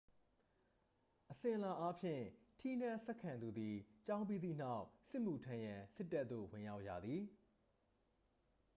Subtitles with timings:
[1.31, 2.23] အစဉ်အလာအားဖြင့်
[2.59, 3.75] ထီးနန်းဆက်ခံသူသည်
[4.07, 7.23] ကျောင်းပြီးသည့်နောက် စစ်မှုထမ်းရန် စစ်တပ်သို့ ဝင်ရောက်ရသည်